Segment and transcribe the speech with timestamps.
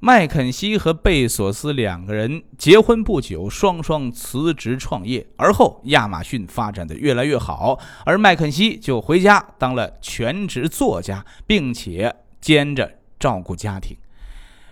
[0.00, 5.26] 麦肯锡和贝索斯两个人结婚不久，双双辞职创业。
[5.36, 13.96] 而后，亚马逊发展的越来越好，而麦肯锡就回家当了全职作家，并且兼着照顾家庭。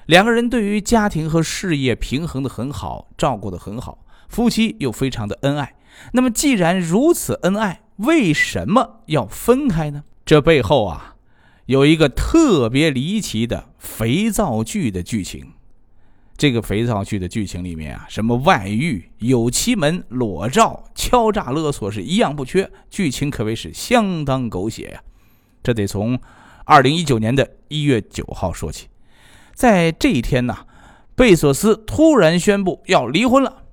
[0.06, 5.74] 两个人对于家庭和事业平衡的很好，照顾的很好，夫妻又非常的恩爱。
[6.12, 10.04] 那么，既然如此恩爱，为什么要分开呢？
[10.24, 11.15] 这背后啊。
[11.66, 15.52] 有一个特别离奇的肥皂剧的剧情，
[16.36, 25.02] 这个肥皂剧的剧情里面啊，什么外遇、有妻门、裸照、敲诈勒索是一样不缺，剧情可谓是相当狗血呀。
[25.64, 26.20] 这得从
[26.64, 28.86] 二零一九年的一月九号说起，
[29.52, 30.66] 在这一天呢，
[31.16, 33.64] 贝索斯突然宣布要离婚了。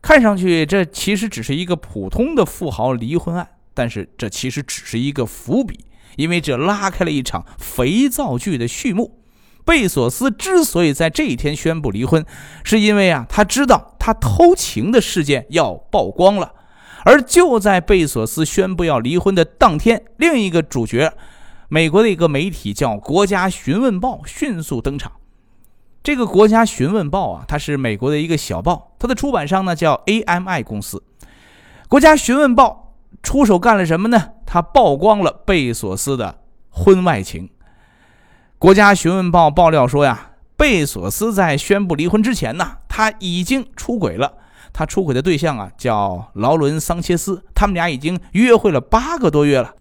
[0.00, 5.84] 看上去这其实只是一个普通的富豪离婚案，但是这其实只是一个伏笔。
[6.16, 9.20] 因为这拉开了一场肥皂剧的序幕。
[9.64, 12.24] 贝索斯之所以在这一天宣布离婚，
[12.64, 16.52] 是因为啊，他知道他偷情的事件要曝光了。
[17.04, 21.12] 而就在贝索斯宣布要离婚的当天，另一个主角，
[21.68, 25.12] 美国的一个媒体叫《国家询问报》迅速登场。
[26.02, 31.02] 这个《国家询问报》啊，它是美国的一个小报，它的出版商呢叫 AMI 公司。
[31.88, 32.78] 《国家询问报》。
[33.22, 34.30] 出手干了什么呢？
[34.52, 37.48] 他曝光了贝索斯的婚外情。
[38.58, 44.34] 国家询问报爆料说呀，贝索斯在宣布离婚之前呢，他已经出轨了。
[44.70, 49.74] 他出轨的对象啊叫劳伦桑切斯，他们俩已经约会了八个多月了。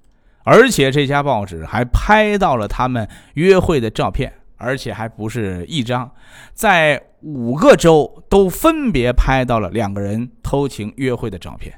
[0.46, 6.10] 而且这家报纸还拍到了他们约会的照片，而且还不是一张，
[6.54, 11.74] 在五个州都分别拍到了两个人偷情约会的照片。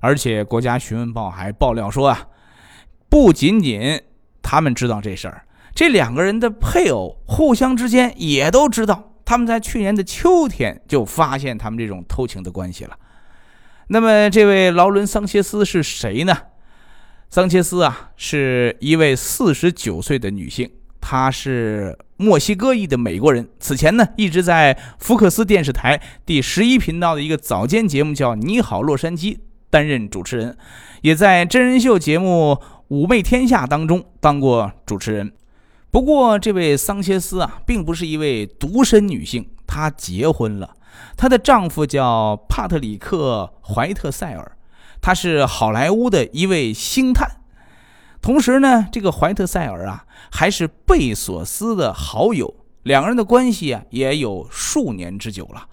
[0.00, 2.26] 而且，国家询问报还爆料说啊，
[3.08, 4.00] 不仅仅
[4.42, 9.12] 他们知道这事儿，这两个人的配偶互相之间也都知道。
[9.24, 12.98] 他们在去年的秋天就发现他们这种偷情的关系了。
[13.88, 16.36] 那么，这位劳伦桑切斯是谁呢？
[17.28, 20.68] 桑切斯啊，是一位四十九岁的女性，
[21.00, 23.48] 她是墨西哥裔的美国人。
[23.60, 29.36] 此前呢，一直在福克斯电视台第十一频道的一个早间节目叫《你好，洛杉矶》。
[29.70, 30.58] 担任主持人，
[31.00, 32.60] 也在真人秀节目
[32.94, 35.32] 《妩媚天下》当中当过主持人。
[35.90, 40.76] 不过，这位桑切斯啊，并不是一位独身女性，她结婚了。
[41.16, 44.56] 她的丈夫叫帕特里克·怀特塞尔，
[45.00, 47.40] 他是好莱坞的一位星探。
[48.20, 55.66] 同时呢，这个怀特塞尔啊，还是贝索斯的好友，两个人的关系啊，也有数年之久了。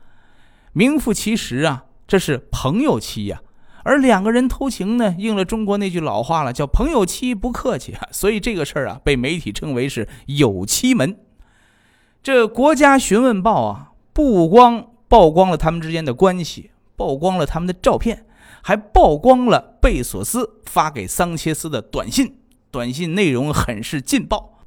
[0.72, 3.42] 名副其实啊，这是朋友妻呀。
[3.88, 11.18] 而两个人偷情呢，应了中国那句老话了，叫“朋友妻不客气”， 所以这个事儿啊，被媒体称为是“有妻门”。
[12.22, 18.26] 这《国家询问报》啊，不光曝光了他们之间的关系，曝光了他们的照片，
[18.62, 22.40] 还曝光了贝索斯发给桑切斯的短信，
[22.70, 24.66] 短信内容很是劲爆。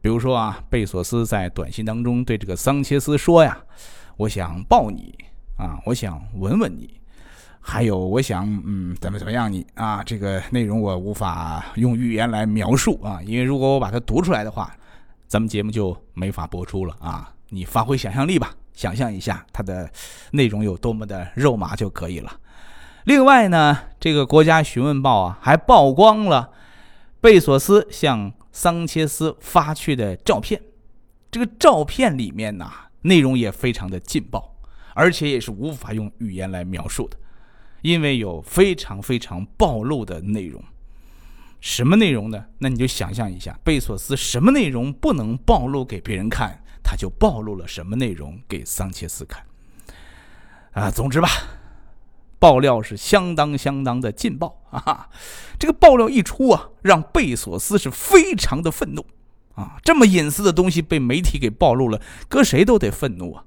[0.00, 3.58] 比如说啊，贝索斯在短信当中对这个桑切斯说呀
[4.18, 5.14] ：“我想抱你
[5.56, 7.00] 啊，我想吻吻你。”
[7.68, 9.52] 还有，我想，嗯，怎么怎么样？
[9.52, 14.72] 你啊，这个内容我无法用语言来描述啊，因为如果我把它读出来的话，
[15.26, 17.34] 咱们节目就没法播出了啊。
[17.48, 19.90] 你发挥想象力吧，想象一下它的
[20.30, 22.32] 内容有多么的肉麻就可以了。
[23.02, 26.52] 另外呢，这个《国家询问报》啊，还曝光了
[27.20, 30.62] 贝索斯向桑切斯发去的照片，
[31.32, 32.70] 这个照片里面呢，
[33.02, 34.54] 内容也非常的劲爆，
[34.94, 37.16] 而且也是无法用语言来描述的。
[37.86, 40.60] 因为有非常非常暴露的内容，
[41.60, 42.46] 什么内容呢？
[42.58, 49.44] 那你就想象一下，贝索斯什么内容不能暴露给别人看，他就暴露了什么内容给桑切斯看。
[50.72, 51.28] 啊，总之吧，
[52.40, 55.08] 爆料是相当相当的劲爆啊！
[55.56, 59.06] 这个爆料一出啊，让贝索斯是非常的愤怒
[59.54, 59.76] 啊！
[59.84, 63.44] 这么隐私的东西被媒体给暴露了，搁谁都得愤怒啊！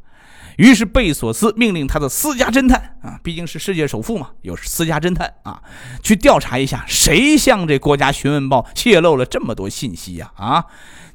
[0.59, 5.63] 于是贝索斯命令他的私家侦探啊，毕竟是世界首富嘛，有私家侦探啊，
[6.03, 10.33] 去调查一下谁向这国家询问报泄露了这么多信息呀？
[10.35, 10.65] 啊，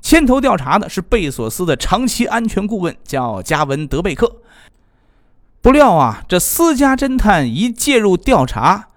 [0.00, 4.36] 牵头调查的是贝索斯的长期安全顾问，叫加文德贝克。
[5.60, 8.88] 不料啊，这私家侦探一介入调查，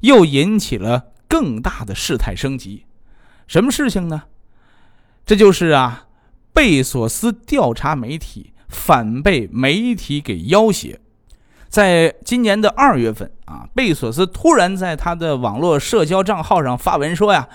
[0.00, 2.84] 又引起了更大的事态升级。
[3.46, 4.24] 什么事情呢？
[5.24, 6.08] 这就是啊，
[6.52, 8.50] 贝索斯调查媒体。
[8.74, 10.98] 反被媒体给要挟，
[11.68, 17.48] 在今年的二月份啊，贝索斯突然在他的网络社交账号上发文说呀，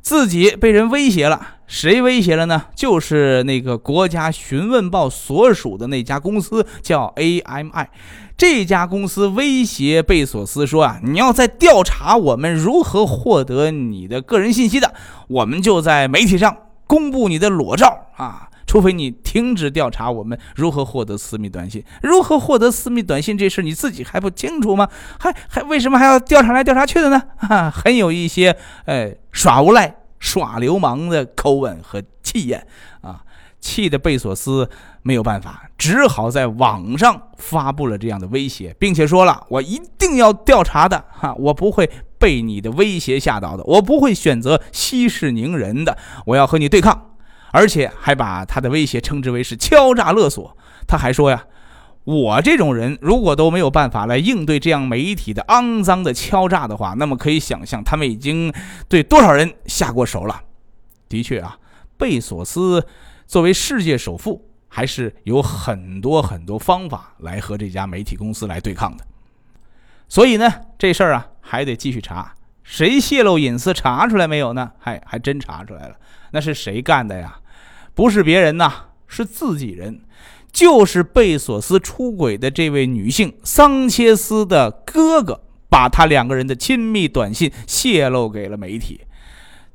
[0.00, 2.66] 自己被人威胁了，谁威胁了呢？
[2.74, 7.88] 就是那个国家询问报所属的那家公司，叫 AMI。
[8.36, 14.94] 这家公司威胁贝索斯说：“啊，你要再调查我们如何获得你的个人信息的，
[15.28, 16.56] 我们就在媒体上
[16.86, 18.48] 公布你的裸照啊！
[18.70, 24.88] 除非你停止调查我们如何获得私密短信，如何获得私密短信这事你自己还不清楚吗？
[25.18, 27.20] 还还为什么还要调查来调查去的呢？
[27.36, 32.64] 哈，很有一些呃耍无赖、耍流氓的口吻和气焰
[33.00, 33.24] 啊！
[33.60, 34.70] 气的贝索斯。”
[35.02, 45.96] 没有办法，只好在网上发布了这样的威胁，并且说了：“我一定要调查的，哈，我不会被你的威胁吓倒的，我不会选择息事宁人的，
[46.26, 47.06] 我要和你对抗。”
[47.52, 50.56] 而且还把他的威胁称之为是敲诈勒索。
[50.86, 51.44] 他还说呀
[52.04, 58.52] ：“我这种人如果都没有办法来应对这样媒体的肮脏的敲诈的话，那么可以想象他们已经
[58.88, 60.42] 对多少人下过手了。”
[61.08, 61.58] 的确啊，
[61.96, 62.86] 贝索斯
[63.26, 64.46] 作为世界首富。
[64.72, 69.04] 还是有很多很多方法来和这家媒体公司来对抗的，
[70.08, 70.48] 所以呢，
[70.78, 72.32] 这事儿啊还得继续查，
[72.62, 74.70] 谁泄露隐私查出来没有呢？
[74.78, 75.96] 还还真查出来了，
[76.30, 77.39] 那是谁干的呀？
[78.00, 78.72] 不是别人呐，
[79.06, 80.00] 是自己人，
[80.50, 89.02] 就是贝索斯出轨的这位女性桑切斯的哥哥，把他两个人的亲密短信泄露给了媒体，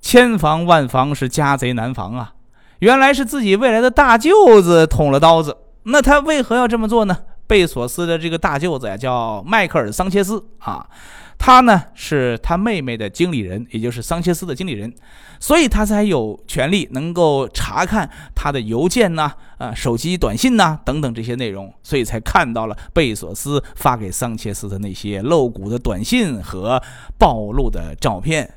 [0.02, 2.34] 千防万防是家贼难防啊。
[2.80, 7.16] 原来是自己未来的大舅子捅了刀子，那他为何要这么做呢？
[7.46, 10.90] 贝索斯的这个大舅子呀，叫迈克尔·桑切斯啊，
[11.38, 14.94] 他呢是他妹妹的经理人，也就是桑切斯的经理人，
[15.40, 26.82] 所以他才有权利能够查看他的邮件呐、啊手机短信呐等等这些内容，所以才看到了贝索斯发给桑切斯的那些露骨的短信和
[27.18, 28.56] 暴露的照片。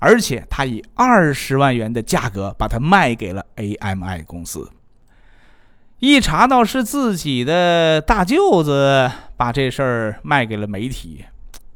[0.00, 4.70] 而且他以二十万元的价格把它卖给了 AMI 公司。
[6.00, 11.24] 一查到是自己的大舅子把这事儿卖给了媒体，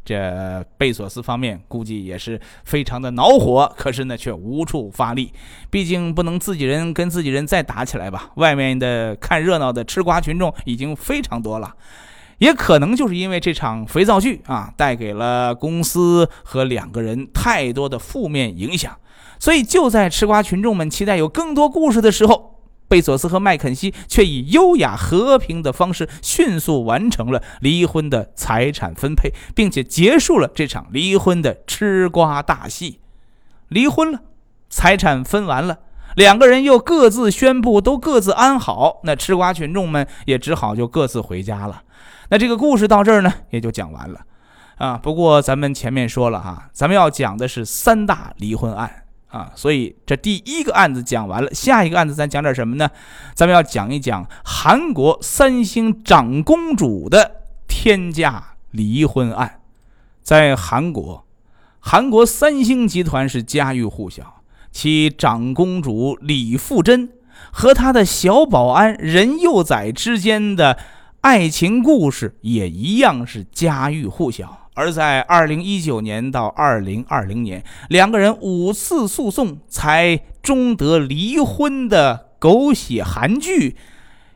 [0.08, 5.31] 这贝索斯方面估计也是非常的恼火，可是呢却无处发力，
[5.69, 8.31] 毕竟不能自己人跟自己人再打起来吧。
[8.37, 11.75] 外面的看热闹的吃瓜群众已经非常多了。
[12.38, 18.96] 也可能就是因为这场肥皂剧啊，带给了公司和两个人太多的负面影响，
[19.38, 22.57] 所以就在吃瓜群众们期待有更多故事的时候，
[22.88, 33.00] 贝索斯和麦肯锡却以优雅和平的方式迅速完成了离婚的财产分配，并且结束了这场离婚的吃瓜大戏。
[33.69, 34.20] 离婚了，
[34.70, 35.81] 财产分完了，
[36.17, 41.82] 两个人又各自宣布都各自安好，那吃瓜群众们也只好就各自回家了。
[42.31, 44.20] 那这个故事到这儿呢，也就讲完了，
[44.76, 52.88] 啊，不过咱们前面说了哈，咱们要讲的是三大离婚案啊，所以这第一个案子讲完了，下一个案子咱讲点什么呢？
[53.34, 59.60] 咱们要讲一讲韩国三星长公主的天价离婚案。
[60.22, 61.25] 在韩国，
[61.78, 64.42] 韩国三星集团是家喻户晓，
[64.72, 67.10] 其长公主李富珍
[67.52, 70.78] 和她的小保安任佑宰之间的。
[71.20, 83.75] 爱情故事也一样是家喻户晓，而在二零一九年到二零二零年，两个人五次诉讼才终得离婚的狗血韩剧，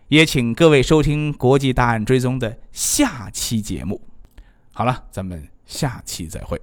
[0.09, 4.01] 也请各位收听《国际大案追踪》的下期节目。
[4.73, 6.61] 好了，咱们下期再会。